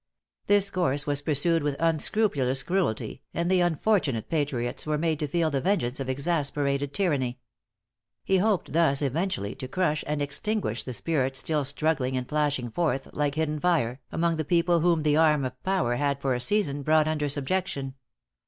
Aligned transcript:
This 0.47 0.71
course 0.71 1.05
was 1.05 1.21
pursued 1.21 1.61
with 1.61 1.75
unscrupulous 1.79 2.63
cruelty, 2.63 3.21
and 3.35 3.51
the 3.51 3.61
unfortunate 3.61 4.29
patriots 4.29 4.87
were 4.87 4.97
made 4.97 5.19
to 5.19 5.27
feel 5.27 5.51
the 5.51 5.61
vengeance 5.61 5.99
of 5.99 6.09
exasperated 6.09 6.91
tyranny. 6.91 7.37
He 8.23 8.37
hoped 8.37 8.73
thus 8.73 9.03
eventually 9.03 9.53
to 9.53 9.67
crush 9.67 10.03
and 10.07 10.19
extinguish 10.19 10.85
the 10.85 10.95
spirit 10.95 11.35
still 11.35 11.63
struggling 11.63 12.17
and 12.17 12.27
flashing 12.27 12.71
forth, 12.71 13.09
like 13.13 13.35
hidden 13.35 13.59
fire, 13.59 14.01
among 14.11 14.37
the 14.37 14.43
people 14.43 14.79
whom 14.79 15.03
the 15.03 15.17
arm 15.17 15.45
of 15.45 15.61
power 15.61 15.97
had 15.97 16.19
for 16.19 16.33
a 16.33 16.41
season 16.41 16.81
brought 16.81 17.07
under 17.07 17.29
subjection. 17.29 17.93